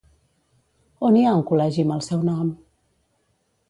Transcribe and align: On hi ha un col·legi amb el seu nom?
On 1.11 1.19
hi 1.19 1.23
ha 1.27 1.35
un 1.41 1.45
col·legi 1.53 1.87
amb 1.87 1.97
el 1.99 2.05
seu 2.09 2.27
nom? 2.35 2.53